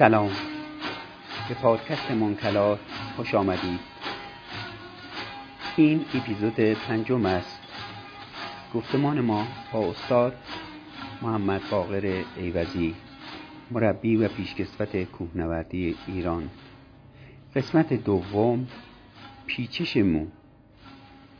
[0.00, 0.30] سلام.
[1.48, 2.78] به پادکست منکلات
[3.16, 3.80] خوش آمدید.
[5.76, 7.58] این اپیزود پنجم است.
[8.74, 10.34] گفتمان ما با استاد
[11.22, 12.94] محمد باقر ایوزی
[13.70, 16.50] مربی و پیشکسوت کوهنوردی ایران.
[17.54, 18.66] قسمت دوم
[19.46, 20.26] پیچش مو.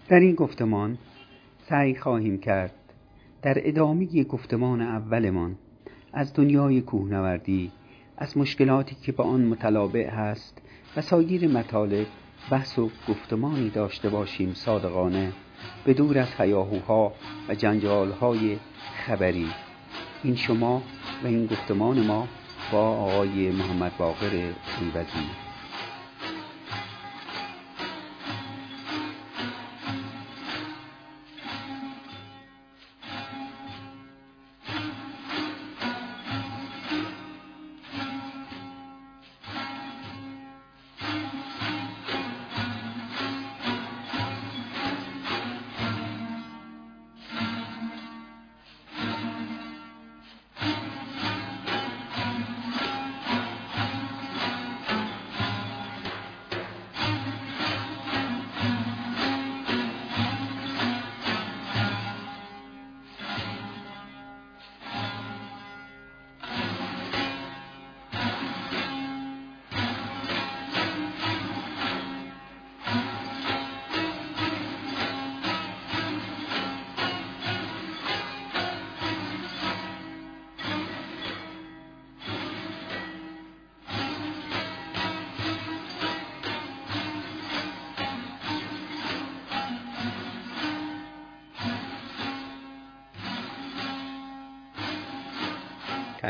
[0.09, 0.99] در این گفتمان
[1.69, 2.75] سعی خواهیم کرد
[3.43, 5.57] در ادامه گفتمان اولمان
[6.13, 7.73] از دنیای کوهنوردی
[8.21, 10.59] از مشکلاتی که با آن متلابع هست
[10.97, 12.07] و سایر مطالب
[12.51, 15.33] بحث و گفتمانی داشته باشیم صادقانه
[15.85, 17.13] به دور از هیاهوها
[17.49, 18.59] و جنجالهای
[19.07, 19.49] خبری.
[20.23, 20.83] این شما
[21.25, 22.29] و این گفتمان ما
[22.73, 24.31] با آقای محمد باقر
[24.81, 25.50] ایوزی.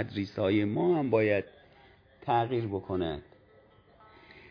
[0.03, 1.45] تدریس های ما هم باید
[2.23, 3.23] تغییر بکند.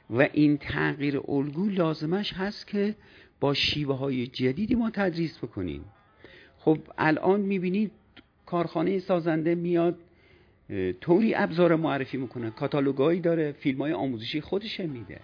[0.10, 2.96] و این تغییر الگو لازمش هست که
[3.40, 5.86] با شیوه های جدیدی ما تدریس بکنیم.
[6.58, 7.92] خب الان می‌بینید
[8.46, 10.00] کارخانه سازنده میاد
[11.02, 15.20] طوری ابزار معرفی می‌کنه کاتالوگایی داره فیلم های آموزشی خودش میده.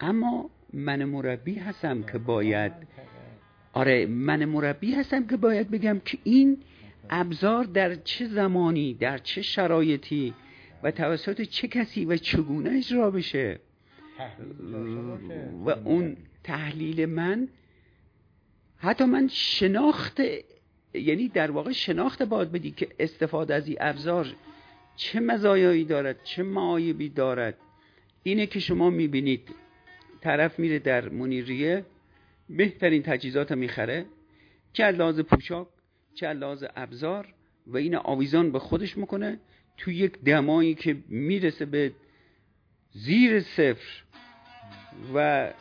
[0.00, 2.72] اما من مربی هستم که باید
[3.72, 6.58] آره من مربی هستم که باید بگم که این
[7.10, 10.34] ابزار در چه زمانی در چه شرایطی
[10.82, 13.60] و توسط چه کسی و چگونه اجرا بشه؟
[15.64, 17.48] و اون تحلیل من
[18.78, 20.20] حتی من شناخت
[20.94, 24.26] یعنی در واقع شناخت باید بدی که استفاده از این ابزار
[24.96, 27.58] چه مزایایی دارد چه معایبی دارد.
[28.22, 29.48] اینه که شما می‌بینید
[30.20, 31.84] طرف میره در منیریه
[32.48, 34.06] بهترین تجهیزات می‌خره
[34.72, 35.68] که لحاظ پوشاک
[36.16, 37.34] چه لحاظ ابزار
[37.66, 39.38] و این آویزان به خودش می‌کنه
[39.76, 41.92] تو یک دمایی که می‌رسه به
[42.92, 44.02] زیر صفر.
[45.14, 45.52] و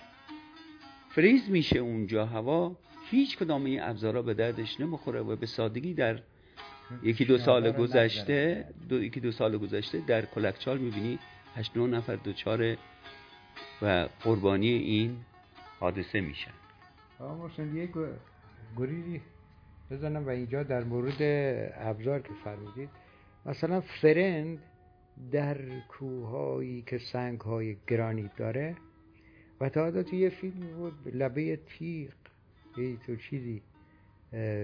[1.10, 2.26] فریز میشه اونجا.
[2.26, 2.78] هوا
[3.12, 6.20] هیچ کدام این ابزارا به دردش نمی‌خوره و به سادگی در
[7.04, 11.20] یکی دو سال گذشته دو یکی دو سال گذشته در کلکچال می‌بینی
[11.56, 12.78] هشت نه نفر دوچار
[13.82, 15.18] و قربانی این
[15.80, 16.52] حادثه میشن.
[17.20, 17.92] آقا یک
[18.78, 19.22] گریدی
[19.92, 21.18] بزنم و اینجا در مورد
[21.74, 22.90] ابزار که فرمودید.
[23.46, 24.60] مثلا فرند
[25.32, 28.76] در کوههایی که سنگ های گرانیت داره
[29.62, 32.12] و تا تو یه فیلم بود لبه تیغ.
[32.78, 33.62] یه تو چیزی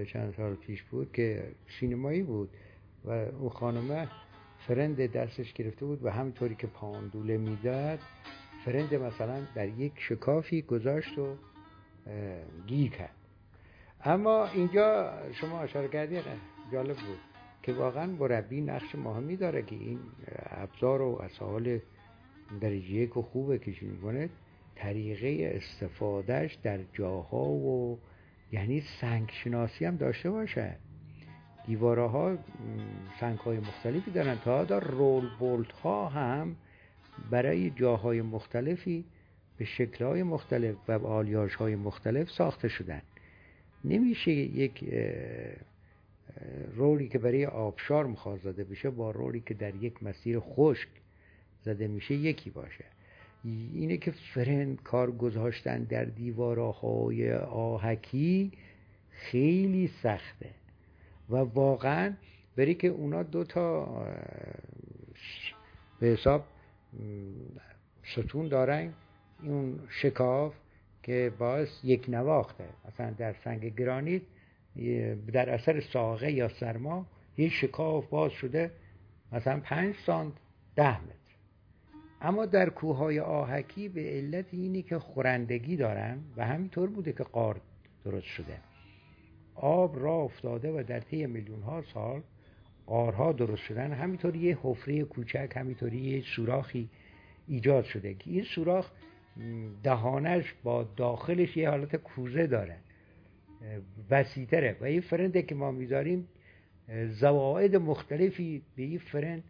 [0.07, 2.49] چند سال پیش بود که سینمایی بود
[3.05, 4.07] و او خانمه
[4.67, 7.99] فرند دستش گرفته بود و همینطوری که پاندوله می‌داد
[8.66, 11.35] فرند مثلا در یک شکافی گذاشت و
[12.67, 13.21] گیر کرد.
[14.05, 16.19] اما اینجا شما اشاره کردی
[16.71, 17.19] جالب بود
[17.63, 19.99] که واقعا مربی نقش مهمی داره که این
[20.49, 21.79] ابزار و اسهال
[22.61, 24.29] درجه یک و خوبه کشی می‌کنه.
[24.75, 27.99] طریقه استفادهش در جاها و
[28.51, 30.75] یعنی سنگ شناسی هم داشته باشه.
[31.65, 32.37] دیواره ها
[33.19, 36.55] سنگ های مختلفی دارن تا در رول بولت ها هم
[37.31, 39.05] برای جاهای مختلفی
[39.57, 43.01] به شکل های مختلف و آلیاژ های مختلف ساخته شدن.
[43.85, 44.93] نمیشه یک
[46.75, 50.89] رولی که برای آبشار می‌خواد زده بشه با رولی که در یک مسیر خشک
[51.61, 52.85] زده میشه یکی باشه.
[53.73, 58.51] اینه که فرند کار گذاشتن در دیوارهای آهکی
[59.09, 60.49] خیلی سخته
[61.29, 62.13] و واقعا
[62.57, 63.85] بری که اونا دو تا
[65.99, 66.45] به حساب
[68.03, 68.93] ستون دارن
[69.43, 70.53] اون شکاف
[71.03, 72.65] که باعث یک نواخته.
[72.87, 74.21] مثلا در سنگ گرانیت
[75.33, 77.05] در اثر ساقه یا سرما
[77.37, 78.71] یه شکاف باز شده
[79.31, 80.33] مثلا پنج سانت
[80.75, 81.15] ده متر.
[82.21, 87.61] اما در کوههای آهکی به علت اینی که خورندگی دارن و همینطور بوده که قار
[88.05, 88.57] درست شده.
[89.55, 92.21] آب را افتاده و در طی میلیون ها سال
[92.85, 93.93] قارها درست شدن.
[93.93, 96.89] همینطور یه حفره کوچک همینطوری یه سوراخی
[97.47, 98.91] ایجاد شده که این سوراخ
[99.83, 102.78] دهانش با داخلش یه حالت کوزه داره.
[104.09, 106.28] وسیتره و این فرنده که ما می‌ذاریم
[107.09, 109.43] زواعد مختلفی به این فرند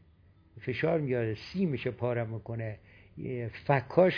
[0.62, 1.36] فشار میاره.
[1.56, 2.78] میشه پاره می‌کنه.
[3.66, 4.14] فکاش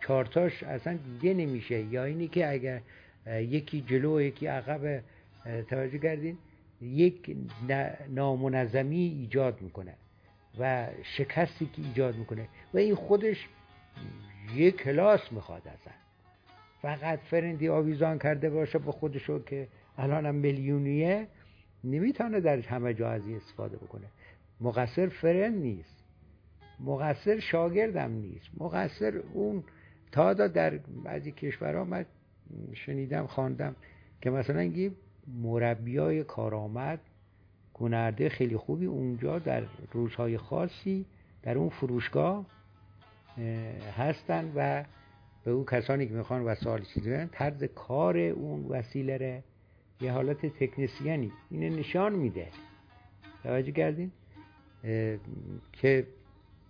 [0.00, 1.82] چارتاش اصلا دیده نمیشه.
[1.82, 2.80] یا اینی که اگر
[3.26, 5.02] یکی جلو یکی عقب
[5.68, 6.38] توجه کردین
[6.82, 7.36] یک
[8.08, 9.94] نامنظمی ایجاد می‌کنه
[10.58, 12.48] و شکستی که ایجاد می‌کنه.
[12.74, 13.48] و این خودش
[14.54, 15.92] یک کلاس می‌خواد اصلا
[16.82, 19.68] فقط فرندی آویزان کرده باشه به خودشو که
[19.98, 21.26] الان هم میلیونیه
[21.84, 24.06] نمی‌تونه در همه جا از استفاده بکنه.
[24.60, 26.04] مقصر فرند نیست.
[26.80, 28.48] مقصر شاگردم نیست.
[28.60, 29.64] مقصر اون
[30.12, 32.06] تا در بعضی کشورها من
[32.74, 33.76] شنیدم خواندم
[34.20, 34.90] که مثلا یه
[35.42, 37.00] مربیای کارآمد
[37.74, 39.62] گنرده خیلی خوبی اونجا در
[39.92, 41.06] روزهای خاصی
[41.42, 42.46] در اون فروشگاه
[43.96, 44.84] هستن و
[45.44, 49.42] به اون کسانی که می‌خوان وسایل چیزی طرز کار اون وسیله ره
[50.00, 52.48] یه حالت تکنسیانی اینه نشان میده.
[53.42, 54.12] توجه کردین؟
[55.72, 56.06] که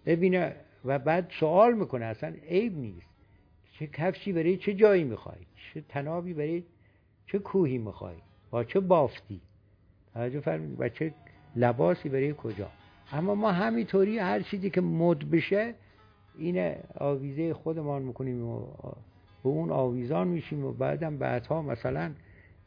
[0.06, 3.06] ببینه و بعد سوال می‌کنه اصلا عیب نیست.
[3.72, 5.38] چه کفشی برای چه جایی می‌خوای؟
[5.74, 6.62] چه تنابی برای
[7.26, 8.16] چه کوهی می‌خوای؟
[8.50, 9.40] با چه بافتی؟
[10.14, 11.14] توجه فرمید و چه
[11.56, 12.70] لباسی برای کجا؟
[13.12, 15.74] اما ما همینطوری هر چیزی که مد بشه
[16.38, 18.66] این آویزه خودمان می‌کنیم و
[19.42, 22.10] به اون آویزان میشیم و بعدم بعدها مثلا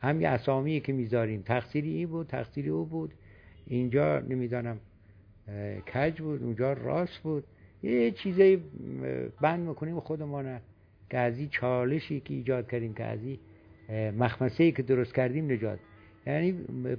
[0.02, 1.42] همین اسامی که می‌ذاریم.
[1.42, 3.14] تقصیری این بود تقصیری او بود.
[3.68, 4.78] اینجا نمی‌دانم
[5.94, 7.44] کج بود اونجا راست بود.
[7.84, 8.64] یه چیزایی
[9.42, 10.60] بند می‌کنیم خودمان.
[11.10, 13.20] که از چالشی که ایجاد کردیم که از
[14.20, 15.80] مخمسه که درست کردیم نجات.
[16.28, 16.52] یعنی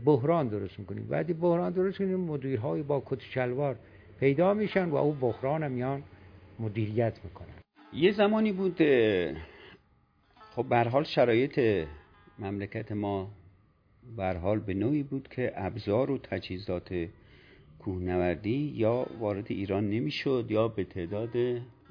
[0.04, 1.06] بحران درست می‌کنیم.
[1.10, 3.76] بعدی بحران درست کنیم مدیرهای با کت شلوار
[4.20, 6.02] پیدا میشن و او بحران میان.
[6.62, 7.54] مدیریت می‌کنن.
[7.92, 8.76] یه زمانی بود
[10.54, 11.86] خب به حال شرایط
[12.38, 13.30] مملکت ما
[14.16, 17.08] به حال به نوعی بود که ابزار و تجهیزات
[17.78, 21.36] کوهنوردی یا وارد ایران نمی‌شد یا به تعداد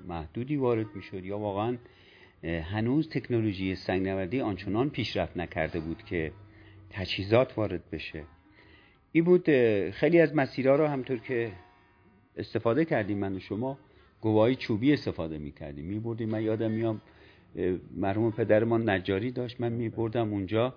[0.08, 1.78] محدودی وارد می‌شد یا واقعا
[2.44, 6.32] هنوز تکنولوژی سنگنوردی آنچنان پیشرفت نکرده بود که
[6.90, 8.24] تجهیزات وارد بشه.
[9.12, 9.46] این بود
[9.92, 11.52] خیلی از مسیرها رو همطور که
[12.38, 13.78] استفاده کردیم من و شما
[14.22, 15.86] گواهی چوبی استفاده می‌کردیم.
[15.86, 16.30] میبردیم.
[16.30, 17.02] من یادم میام
[17.96, 19.62] مرحوم پدرمان نجاری داشت.
[19.62, 20.74] من میبردم اونجا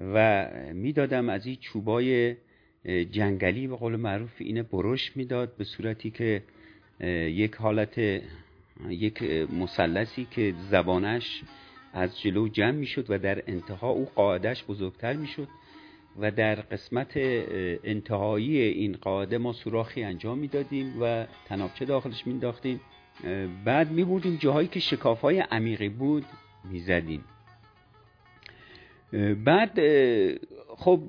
[0.00, 2.36] و می‌دادم از این چوبای
[3.10, 6.42] جنگلی به قول معروف اینه برش می‌داد به صورتی که
[7.30, 7.98] یک حالت
[8.88, 9.22] یک
[9.60, 11.42] مثلثی که زبانش
[11.92, 15.48] از جلو جمع می‌شد و در انتها او قاعدش بزرگتر می‌شد.
[16.18, 17.12] و در قسمت
[17.84, 22.80] انتهایی این قاعده ما سوراخی انجام می‌دادیم و تنابچه داخلش مینداختیم
[23.64, 26.24] بعد میبردیم جاهایی که شکاف های عمیقی بود
[26.70, 27.24] می‌زدیم.
[29.44, 29.80] بعد
[30.76, 31.00] خب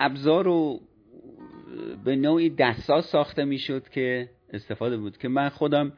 [0.00, 0.80] ابزار رو
[2.04, 5.92] به نوعی دستساز ساخته می‌شد که استفاده بود که من خودم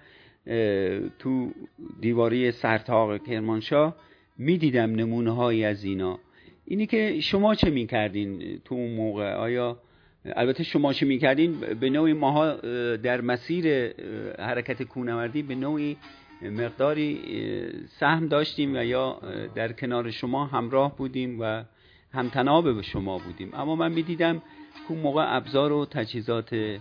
[1.19, 1.53] تو
[2.01, 3.97] دیواری سرتاق کرمانشاه
[4.39, 6.19] می‌دیدم نمونه هایی از اینا.
[6.65, 9.79] اینی که شما چه می‌کردین تو اون موقع؟ آیا
[10.25, 12.53] البته شما چه می‌کردین؟ به نوعی ماها
[12.97, 13.93] در مسیر
[14.39, 15.97] حرکت کونوردی به نوعی
[16.43, 17.21] مقداری
[17.87, 19.21] سهم داشتیم و یا
[19.55, 21.65] در کنار شما همراه بودیم و
[22.13, 23.51] همتناب به شما بودیم.
[23.55, 24.43] اما من می‌دیدم
[24.89, 26.79] که موقع ابزار و تجهیزات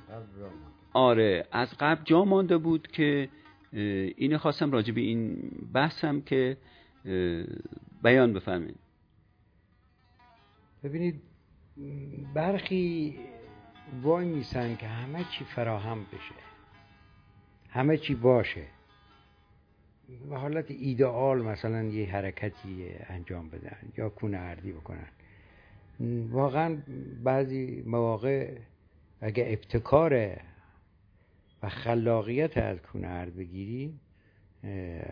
[0.94, 3.30] آره از قبل جا مانده بود که
[4.18, 5.38] اینو خواستم راجع به این
[5.74, 6.58] بحثم که
[8.04, 8.76] بیان بفرمایید.
[10.84, 11.22] ببینید
[12.34, 13.16] برخی
[14.02, 16.36] وای میسن که همه چی فراهم بشه.
[17.70, 18.64] همه چی باشه.
[20.30, 25.08] به حالت ایدئال مثلا یه حرکتی انجام بدن یا کونه اردی بکنن.
[26.30, 26.78] واقعا
[27.24, 28.58] بعضی مواقع
[29.22, 30.38] اگه ابتکار
[31.64, 33.94] و خلاقیت از کونه ارد بگیری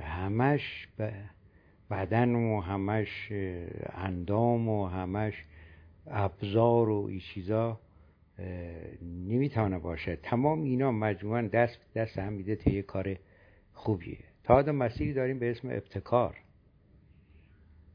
[0.04, 0.88] همش
[1.90, 3.32] بدن و همش
[3.94, 5.44] اندام و همش
[6.08, 7.80] ابزار و این چیزا
[9.02, 10.16] نمی‌تونه باشه.
[10.16, 13.16] تمام اینا مجموعا دست دست هم میده تا یه کار
[13.74, 14.18] خوبیه.
[14.44, 16.38] تا مسیری داریم به اسم ابتکار.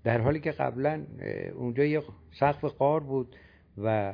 [0.05, 1.05] در حالی که قبلا
[1.55, 2.03] اونجا یه
[2.41, 3.37] سقف قار بود
[3.79, 4.13] و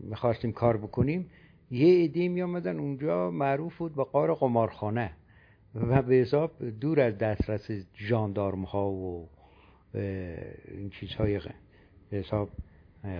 [0.00, 1.30] می‌خواستیم کار بکنیم
[1.70, 5.10] یه عده می آمدن اونجا معروف بود با قار قمارخانه
[5.74, 7.70] و به حساب دور از دسترس
[8.08, 9.28] جاندارم ها و
[10.68, 11.40] این چیزهای
[12.10, 12.48] به حساب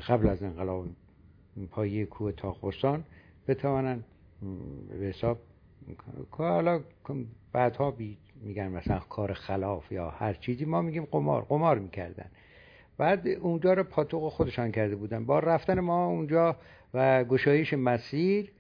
[0.09, 0.87] قبل از انقلاب
[1.71, 3.05] پایه کوه تاخستان
[3.49, 4.05] بتوانن
[5.01, 5.39] به حساب
[6.31, 6.81] حالا
[7.53, 7.97] بعدها
[8.43, 12.31] میگن مثلا کار خلاف یا هر چیزی ما میگیم قمار قمار می‌کردن.
[12.99, 15.25] بعد اونجا رو پاتوق خودشان کرده بودن.
[15.25, 16.57] با رفتن ما اونجا
[16.95, 18.53] و گشایش مسیر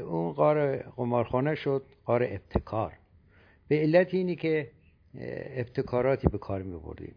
[0.00, 2.92] اون قار قمارخانه شد قار ابتکار.
[3.68, 4.70] به علت اینی که
[5.56, 7.14] ابتکاراتی به کار می بردیم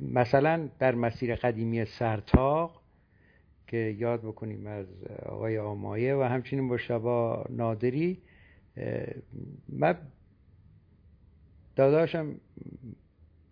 [0.00, 2.80] مثلا در مسیر قدیمی سرتاق
[3.66, 4.86] که یاد بکنیم از
[5.26, 8.22] آقای آمایه و همچنین مشتبا نادری
[9.68, 9.96] من
[11.76, 12.34] داداشم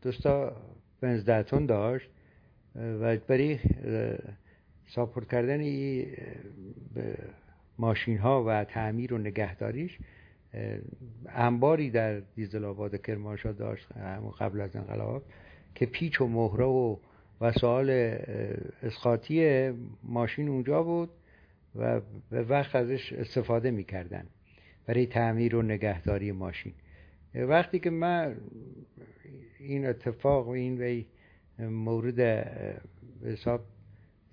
[0.02, 0.56] دوستا
[1.00, 2.10] بنزدتون داشت
[2.74, 3.58] و برای
[4.86, 5.62] ساپورت کردن
[7.78, 9.98] ماشین ها و تعمیر و نگهداریش
[11.28, 15.22] انباری در دیزل آباد کرمانشاه داشت همون قبل از انقلاب.
[15.78, 16.96] که پیچ و مهره و
[17.40, 17.90] وسایل
[18.82, 19.70] اسقاطی
[20.02, 21.10] ماشین اونجا بود
[21.74, 24.26] و به وقت ازش استفاده می‌کردن
[24.86, 26.72] برای تعمیر و نگهداری ماشین.
[27.34, 28.36] وقتی که من
[29.58, 31.04] این اتفاق و این
[31.58, 32.20] مورد
[33.24, 33.60] حساب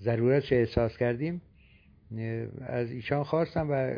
[0.02, 1.42] ضرورت احساس کردیم
[2.62, 3.96] از ایشان خواستم و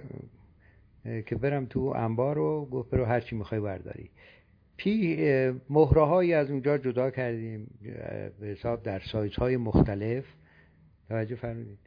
[1.22, 4.10] که برم تو انبار و گفت برو هرچی می‌خوای برداری.
[4.78, 5.18] پی
[5.70, 7.80] مهره از اونجا جدا کردیم
[8.40, 10.26] به حساب در سایز های مختلف.
[11.10, 11.78] توجه فرمودید.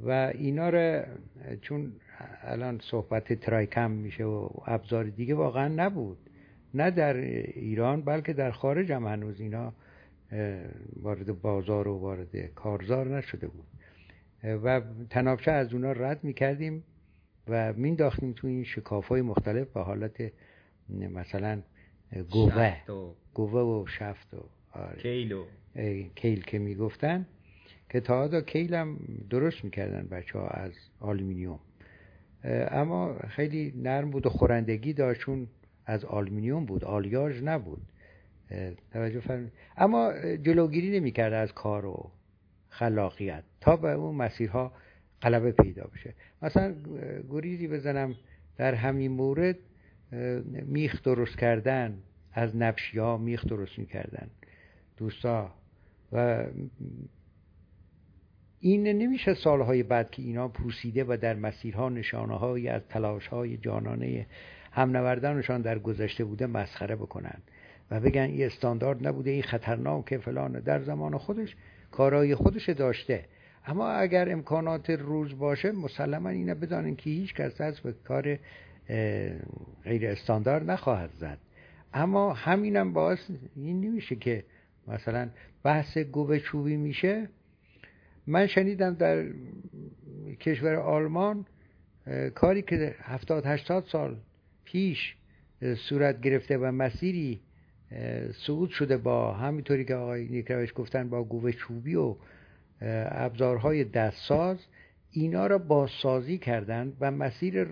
[0.00, 1.02] و اینا رو
[1.60, 1.92] چون
[2.42, 6.18] الان صحبت ترایکم میشه و ابزار دیگه واقعا نبود.
[6.74, 9.72] نه در ایران بلکه در خارج هم هنوز اینا
[11.02, 13.66] وارد بازار و وارد کارزار نشده بود.
[14.44, 16.84] و تنابچه از اونا رد می‌کردیم
[17.48, 20.32] و مینداختیم تو این شکاف های مختلف به حالت
[20.88, 21.62] مثلا
[22.22, 22.76] گوه.
[23.34, 25.02] گوه و شفت و آره.
[25.02, 25.44] کیل
[26.14, 27.26] کیل که می‌گفتن
[27.90, 28.98] که تا کیل هم
[29.30, 31.58] درست می‌کردن بچه ها از آلومینیوم.
[32.70, 35.46] اما خیلی نرم بود و خورندگی داشت چون
[35.86, 37.82] از آلومینیوم بود آلیاژ نبود.
[38.92, 42.10] توجه فرمودید اما جلوگیری نمی‌کرد از کار و
[42.68, 44.72] خلاقیت تا به اون مسیرها
[45.22, 46.14] غلبه پیدا بشه.
[46.42, 46.74] مثلا
[47.30, 48.14] گریزی بزنم
[48.56, 49.56] در همین مورد
[50.66, 51.98] میخ درست کردن
[52.32, 54.26] از نبشی ها میخ درست می‌کردن.
[54.96, 55.50] دوستا.
[56.12, 56.44] و
[58.60, 63.56] این نمیشه سالهای بعد که اینا پوسیده و در مسیرها نشانه های از تلاش های
[63.56, 64.26] جانانه
[64.72, 67.38] همنوردانشان در گذشته بوده مسخره بکنن
[67.90, 71.56] و بگن این استاندارد نبوده این خطرناک فلانه در زمان خودش
[71.90, 73.24] کارهای خودش داشته.
[73.66, 78.38] اما اگر امکانات روز باشه مسلما اینا بدانن که هیچ کس از به کار
[79.84, 81.38] غیر استاندارد نخواهد زد.
[81.94, 83.18] اما همینم باعث
[83.56, 84.44] این نمیشه که
[84.88, 85.28] مثلا
[85.62, 87.28] بحث گوه چوبی میشه.
[88.26, 89.24] من شنیدم در
[90.40, 91.46] کشور آلمان
[92.34, 94.16] کاری که هفتاد هشتاد سال
[94.64, 95.16] پیش
[95.88, 97.40] صورت گرفته و مسیری
[98.46, 102.16] صعود شده با همینطوری که آقای نیکروش گفتن با گوه چوبی و
[102.80, 104.58] ابزارهای دستساز
[105.10, 107.68] اینا را بازسازی کردن و مسیر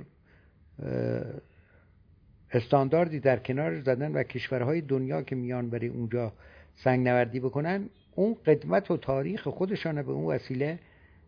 [2.52, 6.32] استانداردی در کنار زدن و کشورهای دنیا که میان برای اونجا
[6.76, 10.78] سنگ نوردی بکنن اون قدمت و تاریخ خودشان به اون وسیله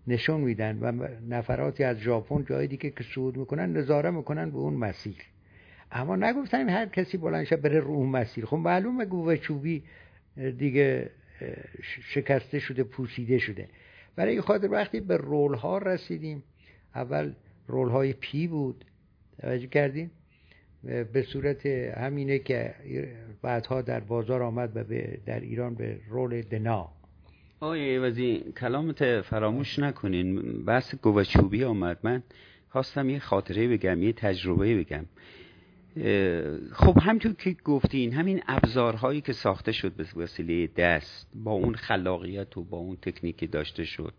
[0.07, 4.75] نشون میدن و نفراتی از ژاپن جای دیگه که صعود می‌کنن نظاره می‌کنن به اون
[4.75, 5.17] مسیر.
[5.93, 8.45] اما نگفتن هر کسی بلند بره رو اون مسیر.
[8.45, 9.83] خب معلومه گوه چوبی
[10.59, 11.11] دیگه
[11.83, 13.69] شکسته شده پوسیده شده.
[14.17, 16.43] برای خاطر وقتی به رول ها رسیدیم
[16.95, 17.33] اول
[17.69, 18.85] رول های پی بود
[19.39, 20.11] توجه کردیم
[21.13, 22.75] به صورت همینه که
[23.43, 24.85] بعدها در بازار آمد و
[25.27, 26.89] در ایران به رول دنا.
[27.61, 30.43] آقای وزی کلامت فراموش نکنین.
[30.65, 31.99] بحث گوچوبی آمد.
[32.03, 32.23] من
[32.69, 35.05] خواستم یه خاطره بگم یه تجربه بگم.
[36.73, 42.57] خب همطور که گفتین همین ابزارهایی که ساخته شد به وسیله دست با اون خلاقیت
[42.57, 44.13] و با اون تکنیکی داشته شد.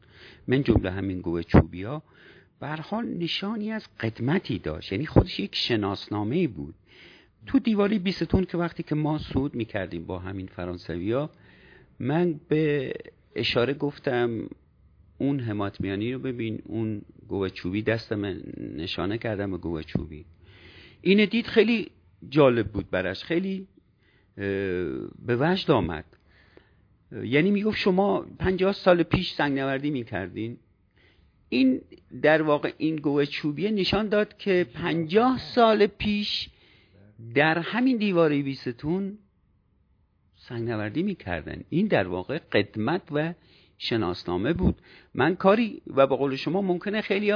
[0.48, 1.86] من جمله همین گوه چوبی
[2.62, 4.92] حال نشانی از قدمتی داشت.
[4.92, 6.76] یعنی خودش یک شناسنامه بود.
[7.46, 11.30] تو دیواری بیستون که وقتی که ما سود می‌کردیم با همین فرانسوی ها
[12.00, 12.94] من به
[13.36, 14.50] اشاره گفتم
[15.18, 18.26] اون حمات میانی رو ببین اون گوه چوبی دستم
[18.58, 20.26] نشانه کردم به گوه چوبی.
[21.02, 21.92] این دید خیلی
[22.30, 23.68] جالب بود برش خیلی
[24.36, 26.06] به وجد آمد.
[27.24, 30.58] یعنی می‌گفت شما پنجاه سال پیش سنگ نوردی می‌کردین.
[31.50, 31.82] این
[32.22, 36.50] در واقع این گوه چوبیه نشان داد که پنجاه سال پیش
[37.36, 39.18] در همین دیواره بیستون
[40.36, 41.64] سنگ نوردی می‌کردن.
[41.70, 43.34] این در واقع قدمت و
[43.78, 44.76] شناسنامه بود.
[45.14, 47.34] من کاری و به قول شما ممکنه خیلی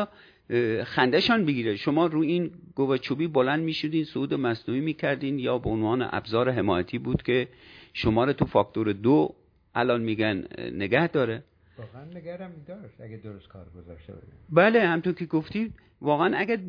[0.83, 1.75] خندشان بگیره.
[1.75, 6.97] شما رو این گوه چوبی بلند می‌شدین صعود مصنوعی می‌کردین یا به عنوان ابزار حمایتی
[6.97, 7.47] بود که
[7.93, 9.35] شما رو تو فاکتور دو
[9.75, 11.43] الان میگن نگه داره.
[11.79, 14.13] واقعا نگرم داشت اگه درست کار گذاشته
[14.49, 16.59] بله همطور که گفتید واقعا اگر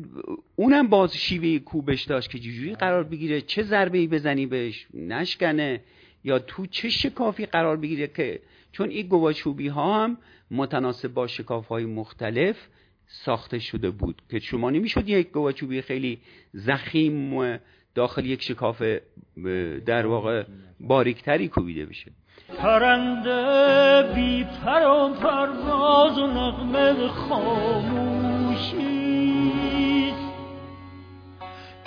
[0.55, 5.81] اونم باز شیوه کوبش داشت که جوری قرار بگیره چه ضربه ای بزنی بهش نشکنه
[6.23, 8.39] یا تو چه شکافی قرار بگیره که
[8.71, 10.17] چون این گواچوبی ها هم
[10.51, 12.67] متناسب با شکاف های مختلف
[13.07, 16.21] ساخته شده بود که شما نمی‌شد یک گواچوبی خیلی
[16.53, 17.59] زخیم
[17.95, 18.83] داخل یک شکاف
[19.85, 20.45] در واقع
[20.79, 22.11] باریکتری کوبیده بشه.
[22.57, 28.81] پرنده بی پر و پرواز و نغمه خاموشی.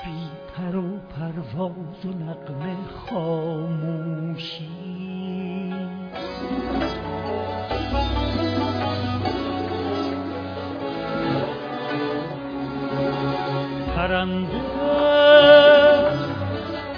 [0.05, 0.75] بی پر
[1.19, 2.77] پرواز و نغمه
[3.11, 4.69] خاموشی.
[13.97, 15.74] پرنده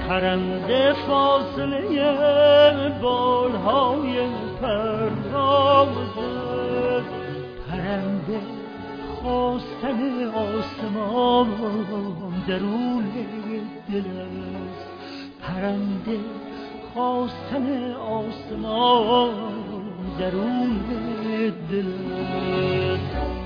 [0.08, 1.78] پرنده فاصله
[3.02, 4.16] بالهای
[4.62, 5.92] پروازه
[7.70, 8.40] پرنده
[9.22, 11.48] خواستن آسمان
[12.48, 13.04] درون
[13.92, 14.86] دل است.
[15.42, 16.18] پرنده
[16.94, 19.30] خواستن آسمان
[20.18, 20.80] درون
[21.70, 21.86] دل
[22.92, 23.45] است.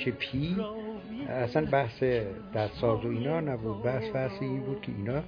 [0.00, 0.56] میشه پی
[1.28, 2.02] اصلا بحث
[2.52, 3.82] در ساز و اینا نبود.
[3.82, 5.22] بحث بحث این بود که اینا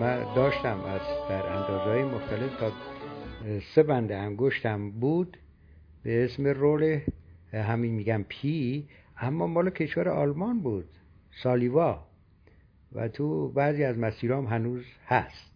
[0.00, 2.72] من داشتم از در اندازه های مختلف تا
[3.74, 5.36] سه بند انگشتم بود
[6.02, 7.00] به اسم رول
[7.52, 10.88] همین میگم پی اما مال کشور آلمان بود
[11.42, 12.04] سالیوا.
[12.92, 15.52] و تو بعضی از مسیرام هنوز هست.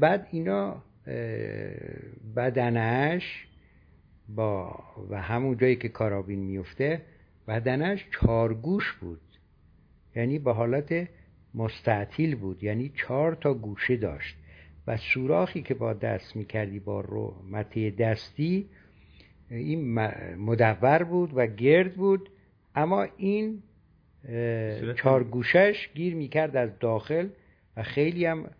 [0.00, 0.82] بعد اینا
[2.36, 3.46] بدنش
[4.28, 4.78] با
[5.10, 7.02] و همون جایی که کارابین میفته
[7.48, 9.20] بدنش چارگوش بود.
[10.16, 11.08] یعنی به حالت
[11.54, 12.64] مستعطیل بود.
[12.64, 14.36] یعنی چهار تا گوشه داشت.
[14.86, 18.66] و سوراخی که با دست می‌کردی با رو مته دستی
[19.50, 19.94] این
[20.36, 22.30] مدور بود و گرد بود.
[22.74, 23.62] اما این
[24.96, 27.28] چارگوشش گیر می‌کرد از داخل
[27.76, 28.50] و خیلی هم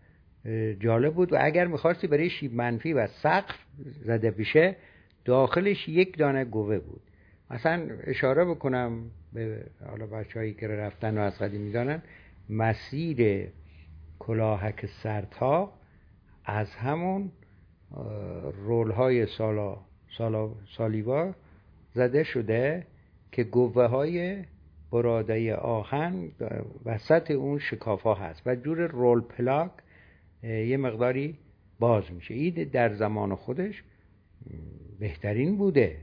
[0.79, 1.33] جالب بود.
[1.33, 3.55] و اگر می‌خواستی برای شیب منفی و سقف
[4.05, 4.75] زده بشه
[5.25, 7.01] داخلش یک دانه گوه بود.
[7.51, 12.01] مثلا اشاره بکنم به حالا بچه که رفتن و از قدیم می‌دانن
[12.49, 13.47] مسیر
[14.19, 15.73] کلاهک سرتا
[16.45, 17.31] از همون
[18.65, 19.77] رول های سالا,
[20.17, 21.33] سالا سالیوا
[21.93, 22.87] زده شده
[23.31, 24.43] که گوه های
[24.91, 26.31] براده آهن
[26.85, 29.71] وسط اون شکافا هست و جور رول پلاک
[30.43, 31.37] یه مقداری
[31.79, 32.33] باز میشه.
[32.33, 33.83] این در زمان خودش
[34.99, 35.97] بهترین بوده.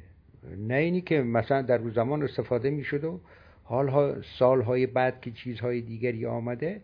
[0.59, 3.21] نه اینی که مثلا در روز زمان استفاده می‌شد و
[3.65, 6.81] حالها سالهای بعد که چیزهای دیگری آمده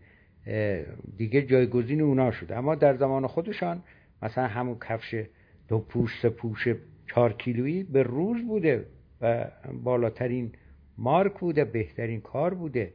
[1.16, 2.56] دیگه جایگزین اونا شده.
[2.56, 3.82] اما در زمان خودشان
[4.22, 5.24] مثلا همون کفش
[5.68, 6.68] دو پوش سه پوش
[7.06, 8.86] چهار کیلویی به روز بوده
[9.20, 9.46] و
[9.82, 10.52] بالاترین
[10.98, 12.92] مارک بوده بهترین کار بوده.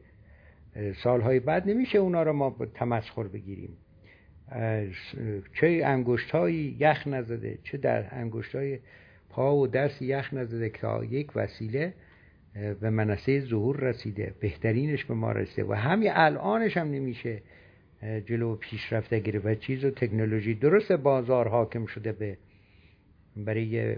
[1.03, 3.77] سالهای بعد نمیشه اونا رو ما تمسخر بگیریم.
[5.53, 6.35] چه انگشت
[6.79, 8.79] یخ نزده چه در انگشت های
[9.35, 11.93] پا و دست یخ نزده که یک وسیله
[12.53, 14.33] به منصه ظهور رسیده.
[14.39, 15.63] بهترینش به ما رسیده.
[15.63, 17.41] و همین الانش هم نمیشه
[18.25, 19.39] جلو پیشرفته گیره.
[19.39, 22.37] و چیز و تکنولوژی درست بازار حاکم شده به
[23.37, 23.95] برای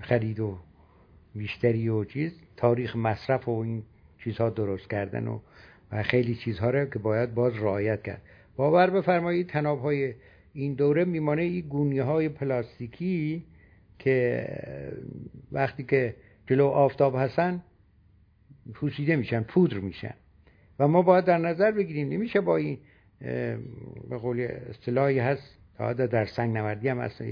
[0.00, 0.58] خرید و
[1.34, 2.40] بیشتری و چیز.
[2.56, 3.82] تاریخ مصرف و این
[4.24, 5.38] چیزها درست کردن و,
[5.92, 8.22] و خیلی چیزها رو که باید باز رعایت کرد.
[8.56, 10.14] باور بفرمایید تناب های
[10.52, 13.44] این دوره میمانه این گونی های پلاستیکی
[13.98, 14.46] که
[15.52, 16.14] وقتی که
[16.46, 17.62] جلو آفتاب هستن
[18.74, 20.14] پوسیده میشن پودر میشن.
[20.78, 22.78] و ما باید در نظر بگیریم نمیشه با این
[24.10, 27.24] به قول اصطلاحی هست تا در سنگ نوردی هم هست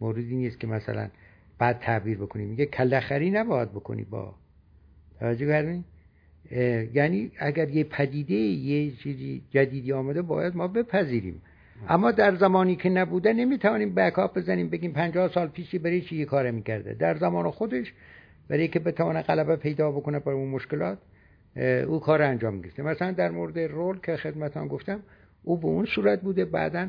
[0.00, 1.08] موردی نیست که مثلا
[1.58, 2.48] بعد تعبیر بکنیم.
[2.48, 4.34] میگه کلخری نباید بکنی با.
[5.18, 5.84] توجه کردین؟
[6.94, 11.42] یعنی اگر یه پدیده یه چیزی جدیدی آمده باید ما بپذیریم.
[11.88, 16.24] اما در زمانی که نبوده نمی‌توانیم بکاپ بزنیم بگیم پنجاه سال پیشی برای چی یه
[16.24, 17.92] کاره می‌کرده؟ در زمان خودش
[18.48, 20.98] برای که بتونه غلبه پیدا بکنه بر اون مشکلات
[21.86, 25.00] او کار انجام می‌گیره مثلا در مورد رول که خدمتان گفتم
[25.42, 26.88] او به اون صورت بوده بعدا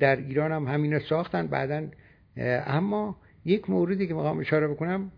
[0.00, 1.86] در ایران هم همین ساختن بعدا
[2.66, 5.12] اما یک موردی که می‌خوام اشاره بکنم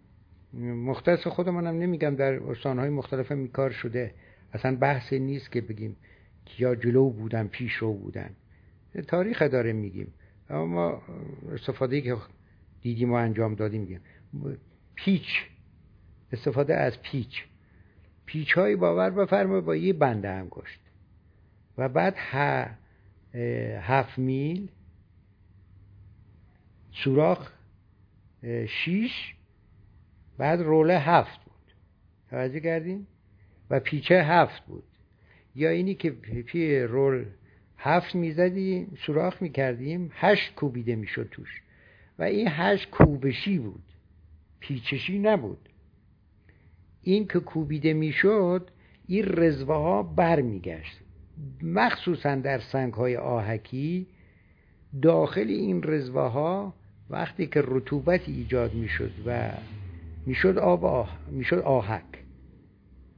[0.62, 4.14] مختص خودمانم نمیگم در استانهای مختلف میکار شده.
[4.52, 5.96] اصلا بحث نیست که بگیم
[6.58, 8.30] یا جلو بودن پیش رو بودن.
[9.00, 10.12] تاریخ داره میگیم.
[10.50, 11.02] اما ما
[11.52, 12.16] استفاده که
[12.81, 14.00] دیدیم و انجام دادیم میگیم.
[14.94, 15.44] پیچ
[16.33, 17.44] استفاده از پیچ.
[18.26, 20.81] پیچ های باور بفرمایید با یه بنده انگشت
[21.78, 22.16] و بعد
[23.81, 24.68] هفت میل
[26.92, 27.52] سوراخ
[28.68, 29.35] شیش
[30.38, 31.74] بعد روله هفت بود.
[32.31, 33.07] توجه کردیم
[33.70, 34.85] و پیچه هفت بود.
[35.55, 37.26] یا اینی که پی رول
[37.84, 41.62] هفت می‌زدیم سوراخ می‌کردیم هشت کوبیده می‌شد توش.
[42.18, 43.84] و این هشت کوبشی بود.
[44.60, 45.68] پیچشی نبود.
[47.02, 48.70] این که کوبیده می‌شد
[49.06, 50.98] این رزوه ها بر میگشت
[51.62, 54.06] مخصوصا در سنگ های آهکی
[55.02, 56.74] داخل این رزوه ها
[57.10, 59.50] وقتی که رطوبت ایجاد می‌شد و
[60.26, 61.18] می‌شد آب آه...
[61.30, 62.12] می‌شد آهک.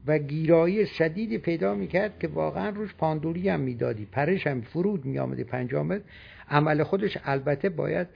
[0.07, 4.05] و گیرایی شدیدی پیدا می‌کرد که واقعا روش پاندوری هم می‌دادی.
[4.13, 6.03] پرش هم فرود میآمدی پنجامت
[6.49, 8.07] عمل خودش البته باید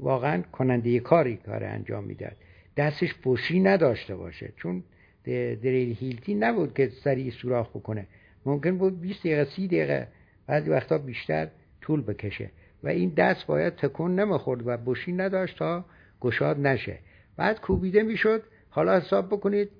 [0.00, 2.36] واقعا کننده کاری کار انجام می‌داد.
[2.76, 4.52] دستش بوشی نداشته باشه.
[4.56, 4.82] چون
[5.24, 8.06] دریل هیلتی نبود که سریع سوراخ بکنه.
[8.46, 10.08] ممکن بود 20 دقیقه 30 دقیقه
[10.46, 11.48] بعضی وقتا بیشتر
[11.80, 12.50] طول بکشه.
[12.82, 15.84] و این دست باید تکون نمی‌خورد و بوشی نداشت تا
[16.20, 16.98] گشاد نشه.
[17.36, 18.42] بعد کوبیده می‌شد.
[18.70, 19.70] حالا حساب بکنید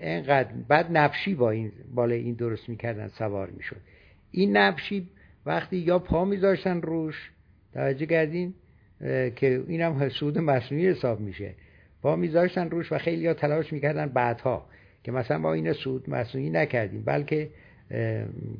[0.00, 3.80] اینقدر بعد نفشی با این بالای این درست می‌کردن سوار می‌شد.
[4.30, 5.08] این نفشی
[5.46, 7.30] وقتی یا پا میذاشتن روش
[7.72, 8.54] توجه کردین؟
[9.36, 11.54] که اینم سود مصنوعی حساب میشه.
[12.02, 14.66] پا میذاشتن روش و خیلی ها تلاش می‌کردن بعدها
[15.02, 17.50] که مثلا ما این سود مصنوعی نکردیم بلکه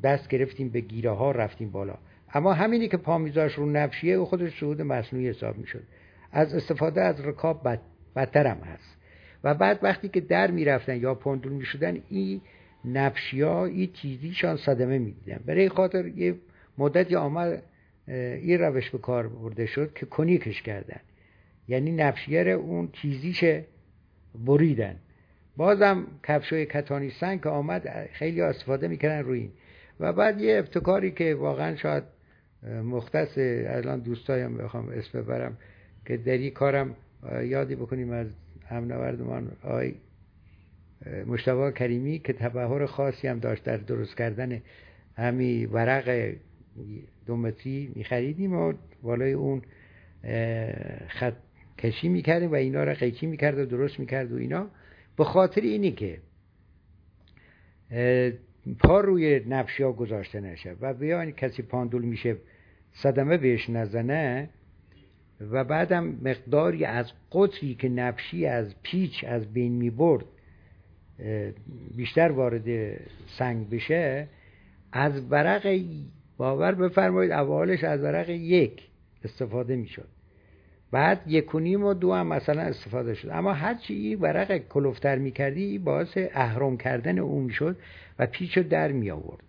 [0.03, 1.95] دست گرفتیم به گیره ها رفتیم بالا.
[2.33, 5.83] اما همینی که پا میذاش رو نفشیه او خودش سود مصنوعی حساب می‌شد.
[6.31, 7.79] از استفاده از رکاب بد...
[8.15, 8.96] بدتر هست.
[9.43, 12.41] و بعد وقتی که در می‌رفتن یا پندول می‌شدن این
[12.85, 15.39] نفشی ها این تیزیشان صدمه می‌دیدن.
[15.45, 16.35] برای خاطر یه
[16.77, 17.63] مدتی آمد
[18.07, 20.99] این روش به کار برده شد که کنیکش کردن.
[21.67, 23.43] یعنی نفشیر اون تیزیش
[24.45, 24.95] بریدن.
[25.57, 29.51] بازم کفش های کتانی سنگ که آمد خیلی استفاده می‌کردن روی این.
[29.99, 32.03] و بعد یه ابتکاری که واقعا شاید
[32.83, 35.57] مختص الان دوستایم بخوام اسم ببرم
[36.05, 36.95] که در این کارم
[37.43, 38.27] یادی بکنیم از
[38.69, 39.93] همنوردمان آی
[41.25, 44.61] مشتبه کریمی که تبهر خاصی هم داشت در درست کردن
[45.15, 46.33] همی ورق
[47.25, 49.61] دومتری میخریدیم و بالای اون
[51.07, 51.33] خط
[51.77, 54.67] کشی می‌کردیم و اینا را قیچی می‌کرد و درست می‌کرد و اینا.
[55.17, 56.19] به خاطر اینی که
[58.79, 62.35] پا روی نفشی ها گذاشته نشه و بیان کسی پاندول میشه
[62.93, 64.49] صدمه بهش نزنه
[65.41, 70.25] و بعدم مقداری از قطری که نفشی از پیچ از بین می‌برد
[71.95, 72.97] بیشتر وارد
[73.37, 74.27] سنگ بشه
[74.91, 75.79] از ورق
[76.37, 78.81] باور بفرمایید اولش از ورق یک
[79.23, 80.07] استفاده می‌شد
[80.91, 83.29] بعد یک و نیم دو هم مثلا استفاده شد.
[83.31, 87.77] اما هرچی این ورق کلوفتر می‌کردی باعث اهرام کردن اون می‌شد
[88.19, 89.43] و پیچ در می آورد.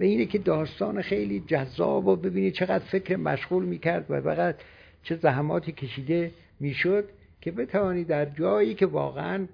[0.00, 4.56] و اینه که داستان خیلی جذاب و ببینید چقدر فکر مشغول می‌کرد و فقط
[5.04, 7.08] چه زحماتی کشیده می‌شد
[7.40, 9.46] که بتوانید در جایی که واقعا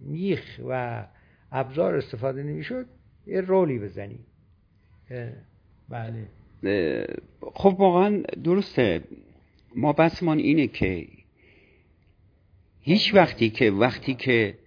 [0.00, 1.04] میخ و
[1.52, 2.86] ابزار استفاده نمی‌شد
[3.26, 4.18] یه رولی بزنی.
[5.88, 6.28] بله.
[7.54, 9.00] خب واقعا درسته.
[9.76, 11.06] ما بسمان اینه که
[12.80, 14.58] هیچ وقتی که وقتی که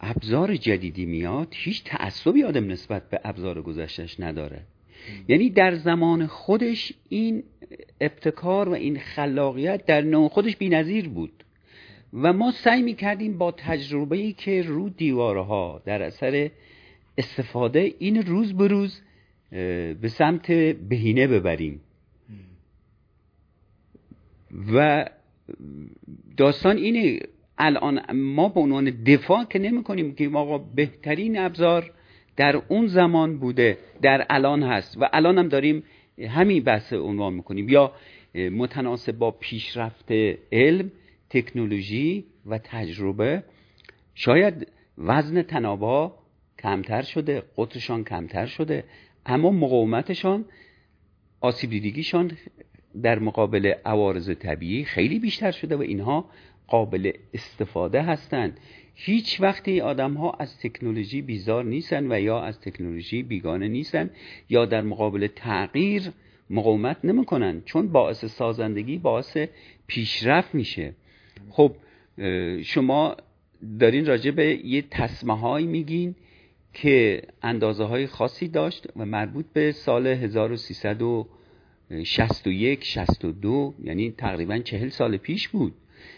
[0.00, 4.64] ابزار جدیدی میاد هیچ تعصبی آدم نسبت به ابزار گذشتش نداره.
[5.28, 7.42] یعنی در زمان خودش این
[8.00, 11.44] ابتکار و این خلاقیت در نوع خودش بی‌نظیر بود.
[12.12, 16.50] و ما سعی می‌کردیم با تجربه ای که رو دیوارها در اثر
[17.18, 19.00] استفاده این روز به روز
[20.00, 20.52] به سمت
[20.88, 21.80] بهینه ببریم.
[24.74, 25.04] و
[26.36, 27.20] داستان اینه
[27.58, 31.92] الان ما به عنوان دفاع که نمی کنیم که آقا بهترین ابزار
[32.38, 35.82] در اون زمان بوده در الان هست و الان هم داریم
[36.28, 37.68] همین بحث عنوان می‌کنیم.
[37.68, 37.92] یا
[38.34, 40.12] متناسب با پیشرفت
[40.52, 40.90] علم
[41.30, 43.42] تکنولوژی و تجربه
[44.14, 46.14] شاید وزن تنابا
[46.58, 48.84] کمتر شده قطرشان کمتر شده
[49.26, 50.44] اما مقاومتشان
[51.40, 52.32] آسیب دیدگیشان
[53.02, 56.24] در مقابل عوارض طبیعی خیلی بیشتر شده و اینها
[56.66, 58.60] قابل استفاده هستند.
[59.00, 64.10] هیچ وقتی آدم ها از تکنولوژی بیزار نیستن و یا از تکنولوژی بیگانه نیستن
[64.48, 66.02] یا در مقابل تغییر
[66.50, 69.38] مقاومت نمی‌کنن چون باعث سازندگی باعث
[69.86, 70.94] پیشرفت میشه.
[71.50, 71.76] خب
[72.62, 73.16] شما
[73.80, 76.14] دارین راجع به یه تصمه هایی میگین
[76.72, 85.16] که اندازه های خاصی داشت و مربوط به سال 1361 62 یعنی تقریبا چهل سال
[85.16, 85.74] پیش بود.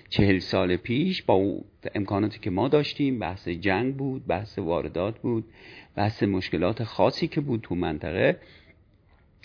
[0.09, 1.55] چهل سال پیش با
[1.95, 5.45] امکاناتی که ما داشتیم بحث جنگ بود بحث واردات بود
[5.97, 8.37] بحث مشکلات خاصی که بود تو منطقه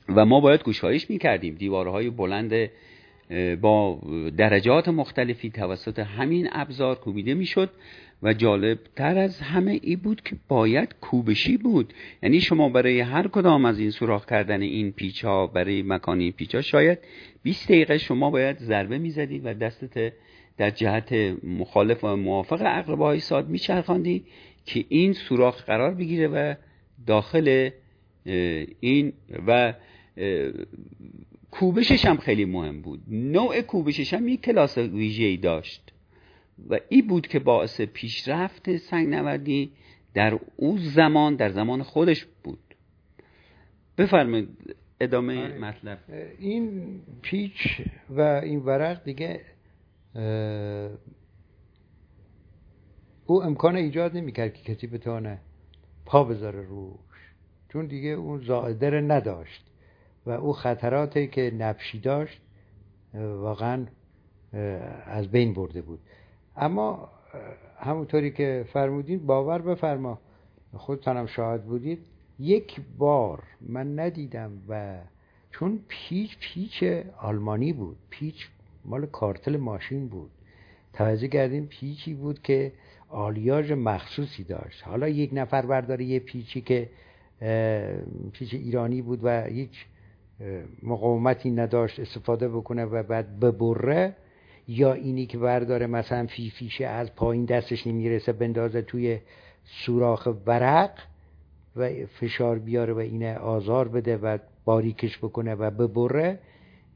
[0.09, 1.55] و ما باید گوشایش می‌کردیم.
[1.55, 2.69] دیوارهای بلند
[3.61, 3.99] با
[4.37, 7.69] درجات مختلفی توسط همین ابزار کوبیده می‌شد.
[8.23, 11.93] و جالب تر از همه ای بود که باید کوبشی بود.
[12.23, 16.55] یعنی شما برای هر کدام از این سوراخ کردن این پیچ ها برای مکانی پیچ
[16.55, 16.99] ها شاید
[17.43, 20.13] 20 دقیقه شما باید ضربه می‌زدید و دستت
[20.57, 24.23] در جهت مخالف و موافق اقربه های ساد میچرخاندی
[24.65, 26.55] که این سوراخ قرار بگیره و
[27.07, 27.69] داخل
[28.79, 29.13] این
[29.47, 29.73] و
[31.51, 32.99] کوبشش هم خیلی مهم بود.
[33.07, 35.94] نوع کوبشش هم یک کلاس ویژه‌ای داشت.
[36.69, 39.71] و این بود که باعث پیشرفت سنگ نوردی
[40.13, 42.75] در اون زمان در زمان خودش بود.
[43.97, 45.57] بفرمایید ادامه آره.
[45.57, 45.99] مطلب.
[46.39, 49.41] این پیچ و این ورق دیگه
[53.25, 55.39] او امکان ایجاد نمی‌کرد که کسی بتونه
[56.05, 57.33] پا بذاره روش
[57.69, 59.71] چون دیگه اون زائده نداشت
[60.25, 62.41] و او خطراتی که نبشی داشت
[63.13, 63.85] واقعا
[65.05, 65.99] از بین برده بود.
[66.57, 67.09] اما
[67.79, 70.19] همونطوری که فرمودین باور بفرما.
[70.73, 71.99] خودتانم شاهد بودید.
[72.39, 74.97] یک بار من ندیدم و
[75.51, 76.83] چون پیچ پیچ
[77.17, 78.47] آلمانی بود پیچ
[78.85, 80.31] مال کارتل ماشین بود.
[80.93, 82.71] توجه کردیم پیچی بود که
[83.09, 84.83] آلیاژ مخصوصی داشت.
[84.83, 86.89] حالا یک نفر برداره یه پیچی که
[88.31, 89.85] پیچ ایرانی بود و هیچ
[90.83, 94.15] مقاومتی نداشت استفاده بکنه و بعد ببره.
[94.67, 99.19] یا اینی که برداره مثلا فی فیشه از پایین دستش نمی‌رسه بندازه توی
[99.63, 100.99] سوراخ ورق
[101.75, 106.39] و فشار بیاره و اینه آزار بده و باریکش بکنه و ببره.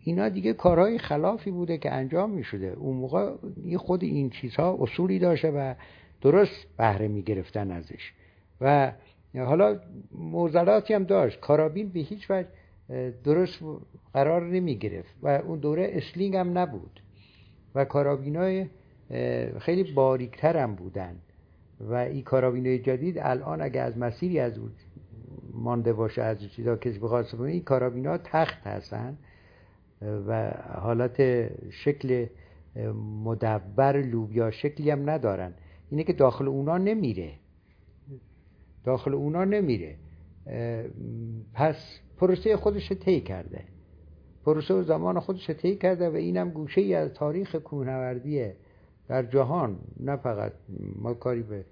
[0.03, 3.31] اینا دیگه کارهای خلافی بوده که انجام می شده اون موقع
[3.77, 5.73] خود این چیزها اصولی داشته و
[6.21, 8.13] درست بهره می گرفتن ازش.
[8.61, 8.91] و
[9.35, 9.79] حالا
[10.11, 11.39] معضلاتی هم داشت.
[11.39, 12.47] کارابین به هیچ وجه
[13.23, 13.59] درست
[14.13, 16.99] قرار نمی گرفت و اون دوره sling هم نبود.
[17.75, 18.67] و کارابین های
[19.59, 21.15] خیلی باریکتر هم بودن.
[21.79, 24.59] و این کارابین های جدید الان اگه از مسیری از
[25.53, 29.17] مانده باشه از چیزا کسی بخواد این کارابین ها تخت هستن.
[30.01, 30.51] و
[30.81, 32.25] حالت شکل
[33.23, 35.53] مدبر لوبیا شکلی هم ندارن.
[35.89, 37.33] اینه که داخل اونا نمیره.
[38.83, 39.95] داخل اونا نمیره.
[41.53, 43.63] پس پروسه خودش طی کرده.
[44.45, 48.55] پروسه و زمان خودش طی کرده و اینم گوشه ای از تاریخ کوهنوردیه
[49.07, 50.53] در جهان نه فقط
[50.95, 51.65] ما کاری به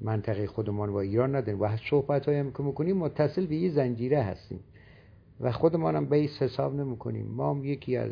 [0.00, 1.60] منطقه خودمان و ایران نداریم.
[1.60, 4.60] و صحبت هم که می‌کنیم متصل به یه زنجیره هستیم.
[5.40, 7.26] و خودمانم بیس حساب نمی‌کنیم.
[7.26, 8.10] ما هم یکی از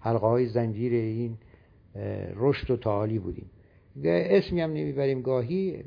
[0.00, 1.38] حلقه های زنجیر این
[2.36, 3.50] رشد و تعالی بودیم.
[4.04, 5.22] اسمی هم نمی‌بریم.
[5.22, 5.84] گاهی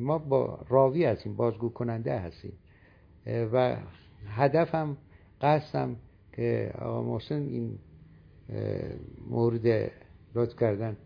[0.00, 2.52] ما با راوی هستیم بازگو کننده هستیم.
[3.26, 3.76] و
[4.28, 4.96] هدفم
[5.40, 5.96] قصدم
[6.38, 7.78] که آقا محسن این
[9.30, 9.90] مورد
[10.34, 10.96] لطف کردن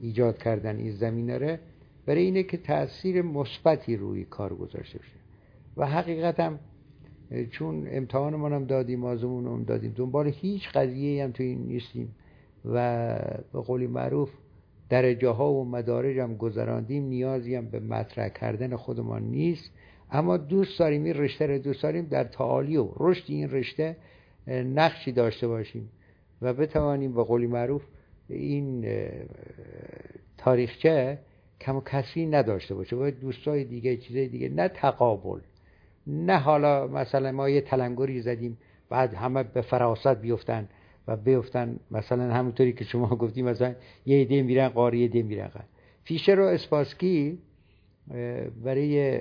[0.00, 1.60] ایجاد کردن این زمینه
[2.06, 5.16] برای اینه که تاثیر مثبتی روی کار گذاشته بشه
[5.76, 6.58] و حقیقتم
[7.50, 12.14] چون امتحان هم دادیم آزمون هم دادیم دنبال هیچ قضیه هم تو این نیستیم
[12.64, 13.16] و
[13.52, 14.30] به قولی معروف
[14.88, 19.70] درجه ها و مدارج هم گذراندیم نیازی هم به مطرح کردن خودمان نیست.
[20.10, 23.96] اما دوست داریم این رشته رو دوست داریم در تعالی و رشد این رشته
[24.46, 25.90] نقشی داشته باشیم
[26.42, 27.82] و بتوانیم به قولی معروف
[28.28, 28.86] این
[30.38, 31.18] تاریخچه
[31.60, 32.96] کم و کسری نداشته باشه.
[32.96, 35.40] باید دوستای دیگه چیزای دیگه نه تقابل
[36.06, 38.58] نه حالا مثلا ما یه تلنگری زدیم
[38.90, 40.68] بعد همه به فراست بیفتن
[41.08, 41.76] و بیفتن.
[41.90, 43.74] مثلا همونطوری که شما گفتیم مثلا
[44.06, 45.50] یه ایده میرن قاری یه ایده میرن
[46.04, 47.38] فیشر و اسپاسکی
[48.64, 49.20] برای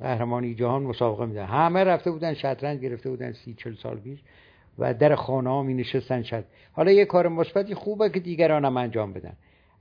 [0.00, 1.44] قهرمانی جهان مسابقه میدن.
[1.44, 4.18] همه رفته بودن شطرنج گرفته بودن سی چل سال پیش.
[4.78, 6.44] و در خانه ها می نشستن شد.
[6.72, 9.32] حالا یه کار مثبتی خوبه که دیگران هم انجام بدن.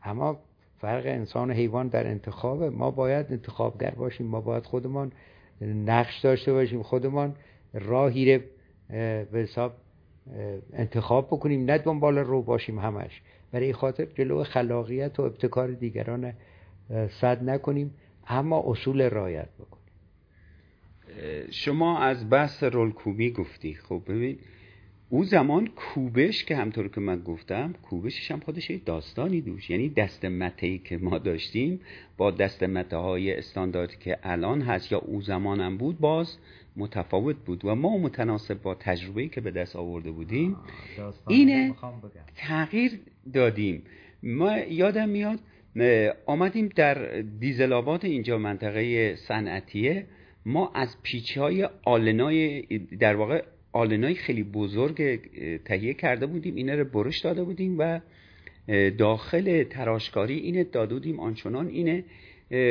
[0.03, 0.39] اما
[0.77, 4.27] فرق انسان و حیوان در انتخاب ما باید انتخابگر باشیم.
[4.27, 5.11] ما باید خودمان
[5.61, 6.83] نقش داشته باشیم.
[6.83, 7.35] خودمان
[7.73, 8.41] راهی رو
[9.31, 9.73] به حساب
[10.73, 11.65] انتخاب بکنیم.
[11.65, 13.21] نه دنبال رو باشیم همش.
[13.51, 16.33] برای خاطر جلو خلاقیت و ابتکار دیگران
[17.21, 17.93] صد نکنیم.
[18.27, 19.77] اما اصول رایت بکنیم.
[21.51, 23.73] شما از بحث رولکوبی گفتی.
[23.73, 24.37] خب ببین
[25.09, 29.89] او زمان کوبش که همطور که من گفتم کوبشش هم خودش یک داستانی دوش یعنی
[29.89, 31.81] دست مته که ما داشتیم
[32.17, 36.37] با دست مته های استانداردی که الان هست یا او زمان هم بود باز
[36.77, 40.55] متفاوت بود و ما متناسب با تجربه که به دست آورده بودیم.
[41.27, 41.75] اینه
[42.35, 42.99] تغییر
[43.33, 43.83] دادیم.
[44.23, 45.39] ما یادم میاد
[46.25, 50.05] آمدیم در دیزلابات اینجا منطقه صنعتیه.
[50.45, 52.61] ما از پیچ های آلنای
[52.99, 53.43] در واقع
[53.77, 55.19] آلنای خیلی بزرگ
[55.65, 57.99] تهیه کرده بودیم اینا رو برش داده بودیم و
[58.97, 62.03] داخل تراشکاری اینه داده بودیم آنچنان اینه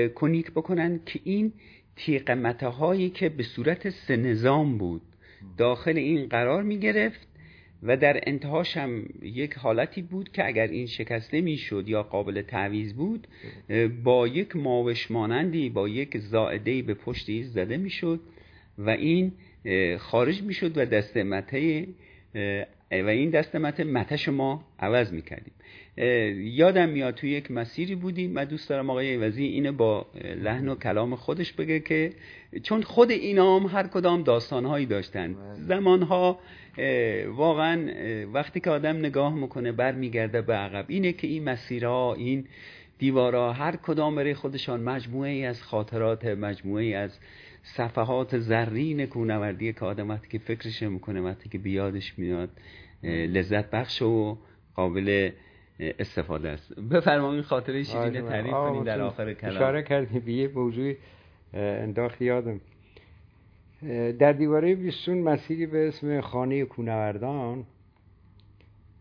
[0.09, 1.53] کنیک بکنن که این
[1.97, 5.03] تیغ هایی که به صورت سه نظام بود
[5.59, 7.29] داخل این قرار می گرفت
[7.83, 12.95] و در انتهاش هم یک حالتی بود که اگر این شکسته می‌شد یا قابل تعویز
[12.95, 13.29] بود
[14.05, 18.21] با یک ماوش مانندی با یک زائده به پشت زده می‌شد
[18.79, 19.33] و این
[19.99, 21.87] خارج می‌شد و دست مته
[22.91, 25.53] و این دست مته متش ما عوض می‌کردیم.
[26.37, 30.07] یادم میاد توی یک مسیری بودیم من دوست دارم آقای وزی اینه با
[30.43, 32.13] لحن و کلام خودش بگه که
[32.63, 35.35] چون خود اینا هم هر کدام داستانهایی داشتن.
[35.35, 35.55] بله.
[35.55, 36.39] زمانها
[37.27, 37.91] واقعا
[38.33, 40.85] وقتی که آدم نگاه می‌کنه برمیگرده به عقب.
[40.89, 42.45] اینه که این مسیرها این
[42.99, 47.19] دیوارها هر کدام برای خودشان مجموعه ای از خاطرات مجموعه ای از
[47.67, 52.51] صفحات زرین کونوردی که آدم وقتی که فکرش می‌کنه وقتی که بیادش میاد
[53.03, 54.39] لذت بخش و
[54.75, 55.31] قابل
[55.81, 56.75] استفاده است.
[56.81, 59.57] بفرمایید خاطره شیرین آره، تعریف کنید در آخر کلام.
[59.57, 60.95] اشاره کردیم به یه موضوع
[61.55, 62.61] انداخت یادم.
[64.19, 67.65] در دیواره بیستون مسیری به اسم خانه کونوردان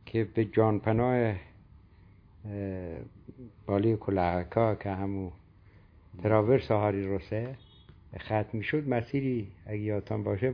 [0.06, 1.36] که به جانپناه
[3.66, 5.32] بالی کلاهکا که همو
[6.24, 7.56] تراورس هاری روسه
[8.20, 10.54] ختم می‌شد مسیری اگه یادتان باشه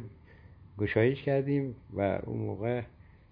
[0.80, 2.82] گشایش کردیم و اون موقع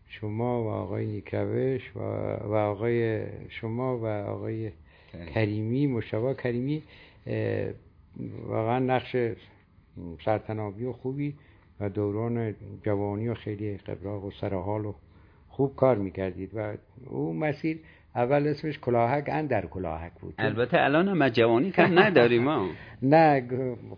[0.07, 1.99] شما و آقای نیکروش و,
[2.45, 4.71] و آقای شما و آقای
[5.33, 6.83] کریمی مشتبه کریمی
[8.47, 9.15] واقعا نقش
[10.25, 11.35] سرتنابی و خوبی
[11.79, 14.93] و دوران جوانی و خیلی قبراق و سرحال و
[15.49, 16.73] خوب کار می‌کردید و
[17.05, 17.79] اون مسیر
[18.15, 20.33] اول اسمش کلاهک اندر کلاهک بود.
[20.37, 22.69] البته الان هم جوانی کم نداریم ما
[23.01, 23.47] نه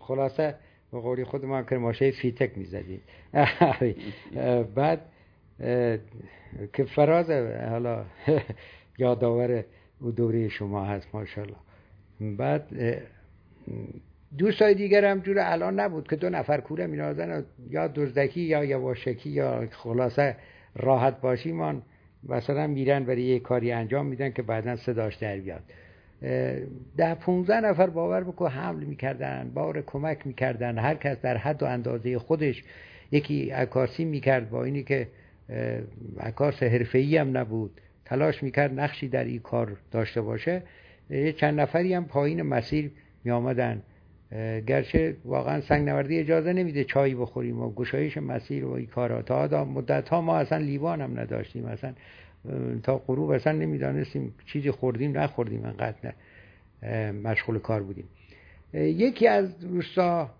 [0.00, 0.54] خلاصه
[0.92, 3.00] به قولی خود ما کرماشه فیتک می‌زدیم.
[4.76, 5.00] بعد
[6.72, 7.30] که فراز
[7.70, 8.04] حالا
[8.98, 9.64] یادآور
[10.00, 11.56] او دوره شما هست ماشاءالله.
[12.20, 12.68] بعد
[14.38, 16.96] دوستای دیگر هم جور الان نبود که دو نفر کوره می
[17.70, 20.36] یا دزدکی یا یواشکی یا خلاصه
[20.76, 21.82] راحت باشی من
[22.28, 25.62] مثلا میرن برای یه کاری انجام میدن که بعدا صداش در بیاد.
[26.96, 31.66] ده پونزه نفر باور بکن حمل می‌کردن بار کمک می‌کردن هر کس در حد و
[31.66, 32.62] اندازه خودش
[33.12, 35.08] یکی عکاسی می‌کرد با اینی که
[36.20, 37.80] عکاس حرفه‌ای هم نبود.
[38.04, 40.62] تلاش می‌کرد نقشی در این کار داشته باشه.
[41.10, 42.90] یه چند نفری هم پایین مسیر
[43.24, 43.82] میآمدن.
[44.66, 49.22] گرچه واقعا سنگ نوردی اجازه نمیده چایی بخوریم و گشایش مسیر و این کارا.
[49.22, 51.64] تا مدت ها ما اصلا لیوان هم نداشتیم.
[51.64, 51.92] اصلا
[52.82, 56.12] تا غروب اصلا نمی‌دانستیم چیزی خوردیم نخوردیم انقدر
[57.12, 58.04] مشغول کار بودیم.
[58.74, 60.30] یکی از دوستا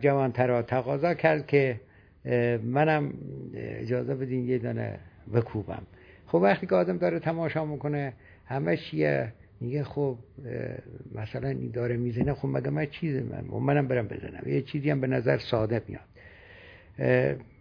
[0.00, 1.80] جوانترا تقاضا کرد که
[2.64, 3.12] منم
[3.54, 4.98] اجازه بدین یه دانه
[5.34, 5.82] بکوبم.
[6.26, 8.12] خب وقتی که آدم داره تماشا می‌کنه
[8.46, 10.18] همش یه میگه خب
[11.14, 14.42] مثلا این داره می‌زنه خب مگه من چیز من؟ و منم برم بزنم.
[14.46, 16.08] یه چیزی هم به نظر ساده میاد.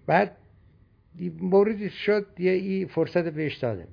[0.06, 0.38] بعد
[1.40, 3.88] موردی شد یه ای فرصت بهش دادم.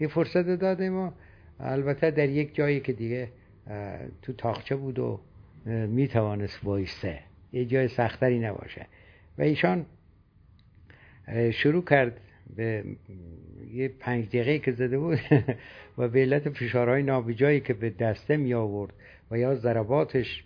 [0.00, 1.10] یه فرصت دادیم و
[1.60, 3.28] البته در یک جایی که دیگه
[4.22, 5.20] تو تاخچه بود و
[5.88, 7.18] می‌توانست وایسته
[7.52, 8.86] یه جای سختری نباشه.
[9.38, 9.86] و ایشان
[11.52, 12.20] شروع کرد
[12.56, 12.84] به
[13.72, 15.18] یه پنج دقیقه که زده بود
[15.98, 18.92] و به علت فشارهای نابجایی که به دسته می آورد
[19.30, 20.44] و یا ضرباتش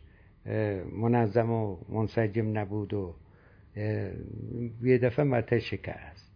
[0.93, 3.15] منظم و منسجم نبود و
[4.83, 6.33] یه دفعه متش شکست.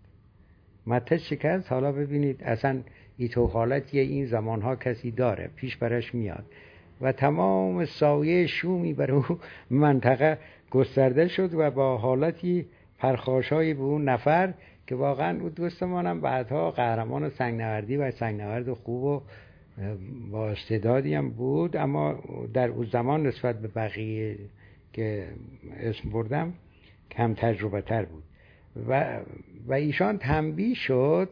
[0.87, 2.83] متش شکست حالا ببینید اصلا
[3.17, 6.45] ایتو حالتی این زمانها کسی داره پیش برش میاد.
[7.01, 9.25] و تمام سایه شومی بر او
[9.71, 10.39] منطقه
[10.71, 12.67] گسترده شد و با حالتی
[12.99, 14.55] پرخاشایی به اون نفر
[14.93, 19.23] که واقعا او دوستمانم بعدها قهرمان سنگنوردی و سنگنورد خوب و
[20.31, 21.77] با استعدادی هم بود.
[21.77, 22.19] اما
[22.55, 24.39] در اون زمان نسبت به بقیه
[24.93, 25.29] که
[25.81, 26.53] اسم بردم
[27.11, 28.23] کم تجربه تر بود.
[28.89, 29.21] و,
[29.67, 31.29] و ایشان تنبیه شد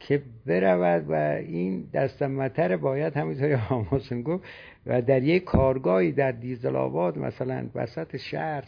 [0.00, 4.44] که برود و این دستمتر باید همینطوری آموزن گفت
[4.86, 8.64] و در یک کارگاهی در دیزل آباد مثلا وسط شهر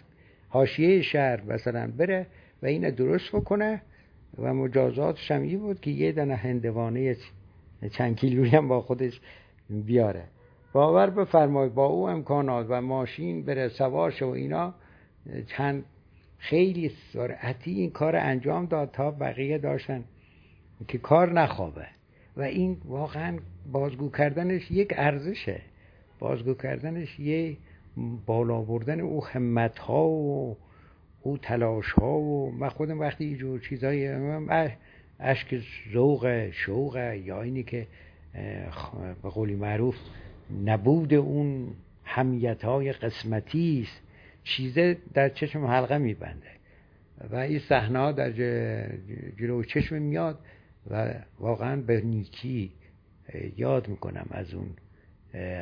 [0.49, 2.27] حاشیه شهر مثلا بره
[2.63, 3.83] و این درست بکنه
[4.39, 7.17] و مجازات شمی بود که یه دنه هندوانه
[7.93, 9.21] چند کیلویی هم با خودش
[9.71, 10.25] بیاره.
[10.73, 14.75] باور بفرمایید با او امکانات و ماشین بره سوارش و اینا
[15.47, 15.85] چند
[16.39, 20.05] خیلی سرعتی این کار انجام داد تا بقیه داشتن
[20.89, 21.87] که کار نخوابه.
[22.37, 23.39] و این واقعا
[23.73, 25.61] بازگو کردنش یک ارزشه.
[26.19, 27.57] بازگو کردنش یه
[28.27, 30.57] بالا بردن او همت ها و
[31.27, 34.09] او تلاش ها و من خودم وقتی اینجور چیزایی
[35.21, 35.61] اشک
[35.93, 37.87] ذوق شوق یا اینی که
[39.23, 39.97] به قولی معروف
[40.65, 41.75] نبود اون
[42.05, 44.03] همیت های قسمتی است
[44.45, 46.51] چیزه در چشم حلقه میبنده
[47.31, 48.33] و این صحنه در
[49.39, 50.39] جلو چشم میاد
[50.91, 52.73] و واقعا به نیکی
[53.57, 54.69] یاد می‌کنم از اون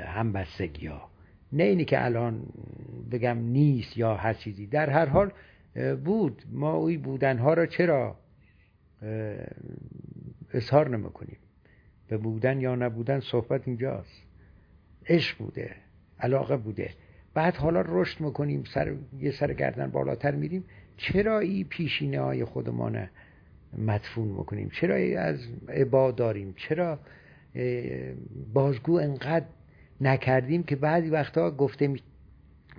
[0.06, 1.10] همبستگی ها
[1.52, 2.42] نه اینی که الان
[3.12, 4.66] بگم نیست یا هر چیزی.
[4.66, 5.32] در هر حال
[6.04, 6.42] بود.
[6.52, 8.16] ما اوی بودنها را چرا
[10.52, 11.36] اظهار نمی‌کنیم؟
[12.08, 14.22] به بودن یا نبودن صحبت اینجاست.
[15.06, 15.74] عشق بوده
[16.20, 16.90] علاقه بوده.
[17.34, 20.64] بعد حالا رشد می‌کنیم سر یه سر گردن بالاتر میریم.
[20.96, 23.10] چرا این پیشینه های خودمانه
[23.78, 26.98] مدفون می‌کنیم؟ چرا از عباد داریم؟ چرا
[28.52, 29.46] بازگو انقدر
[30.00, 31.94] نکردیم که بعضی وقتها گفته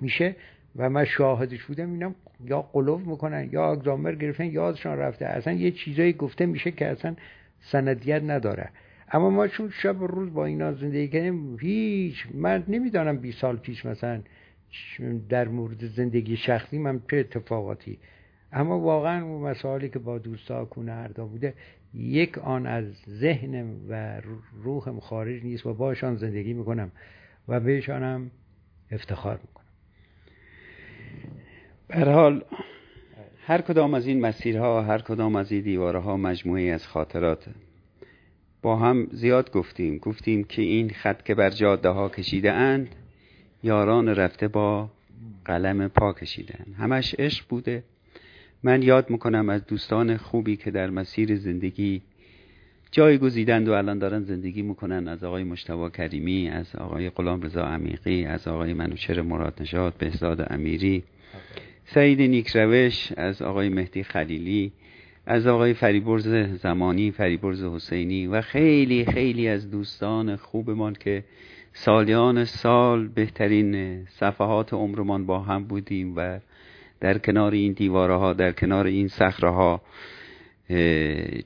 [0.01, 0.35] میشه
[0.75, 2.15] و من شاهدش بودم اینم
[2.45, 5.25] یا قلوب می‌کنن یا اگزامر گرفتن یادشان رفته.
[5.25, 7.15] اصلا یه چیزایی گفته میشه که اصلا
[7.59, 8.69] سندیت نداره.
[9.11, 13.57] اما ما چون شب و روز با اینا زندگی کردیم هیچ من نمی‌دانم 20 سال
[13.57, 14.21] پیش مثلا
[15.29, 17.99] در مورد زندگی شخصی من چه اتفاقاتی.
[18.51, 21.53] اما واقعا اون مسائلی که با دوستا کونه هردا بوده
[21.93, 24.21] یک آن از ذهنم و
[24.63, 26.91] روحم خارج نیست و باشان زندگی می‌کنم
[27.47, 28.31] و بهشانم
[28.91, 29.64] افتخار می‌کنم.
[31.87, 32.43] به حال
[33.45, 37.45] هر کدام از این مسیرها هر کدام از این دیوارها مجموعی از خاطرات
[38.61, 39.97] با هم زیاد گفتیم.
[39.97, 42.95] گفتیم که این خط که بر جاده ها کشیده اند
[43.63, 44.89] یاران رفته با
[45.45, 47.83] قلم پا کشیدن همش عشق بوده.
[48.63, 52.01] من یاد می‌کنم از دوستان خوبی که در مسیر زندگی
[52.91, 55.07] جای گزیدند و الان دارن زندگی می‌کنن.
[55.07, 60.47] از آقای مشتبا کریمی از آقای غلام رضا عمیقی از آقای منوچر مراد نژاد بهزاد
[60.49, 61.03] امیری.
[61.87, 64.71] سعید نیکروش از آقای مهدی خلیلی
[65.25, 66.27] از آقای فریبرز
[66.61, 71.23] زمانی فریبرز حسینی و خیلی خیلی از دوستان خوبمان که
[71.73, 76.39] سالیان سال بهترین صفحات عمرمان با هم بودیم و
[76.99, 79.81] در کنار این دیواره ها در کنار این صخره ها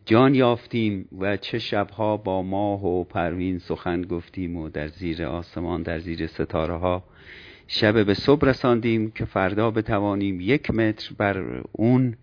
[0.06, 5.82] جان یافتیم و چه شبها با ماه و پروین سخن گفتیم و در زیر آسمان
[5.82, 7.04] در زیر ستاره ها
[7.72, 12.16] شب به صبح رساندیم که فردا بتوانیم یک متر بر اون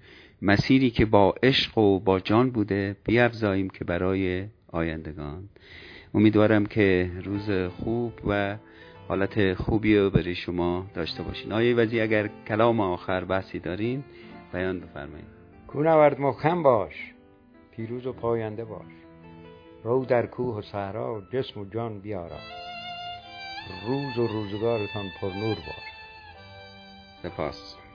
[0.43, 5.49] مسیری که با عشق و با جان بوده بیافزاییم که برای آیندگان.
[6.15, 8.57] امیدوارم که روز خوب و
[9.09, 11.53] حالت خوبی رو برای شما داشته باشین.
[11.53, 14.05] آیه وزی اگر کلام آخر بحثی دارین
[14.53, 15.27] بیان بفرمایید.
[15.67, 17.13] کونورد محکم باش
[17.77, 18.93] پیروز و پاینده باش.
[19.85, 22.66] رو در کوه و صحرا جسم و جان بیارا.
[23.87, 25.87] روز و روزگارتان پر نور باش
[27.23, 27.86] سپاس.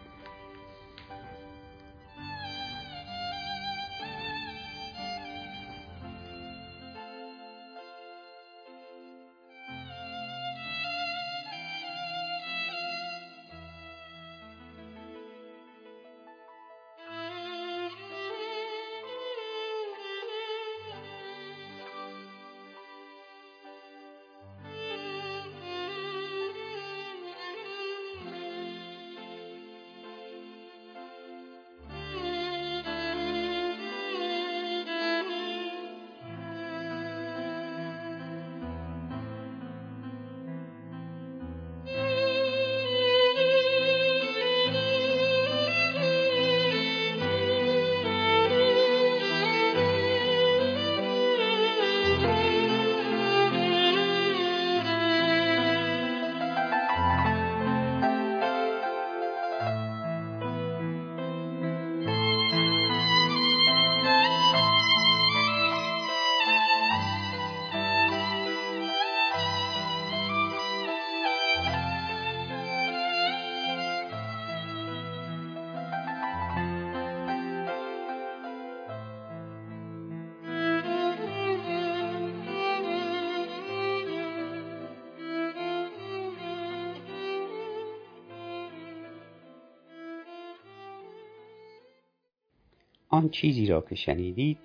[93.14, 94.58] آن چیزی را که شنیدید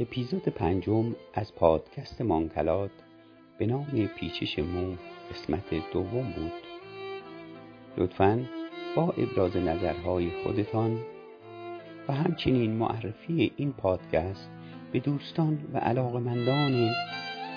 [0.00, 2.90] اپیزود پنجم از پادکست مانکلات
[3.58, 4.96] به نام پیچش مو
[5.30, 6.52] قسمت دوم بود.
[7.96, 8.44] لطفا
[8.96, 10.98] با ابراز نظرهای خودتان
[12.08, 14.50] و همچنین معرفی این پادکست
[14.92, 16.90] به دوستان و علاقمندان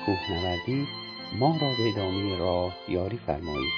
[0.06, 0.88] کوهنوردی
[1.40, 3.74] ما را به ادامه راه یاری فرمایید.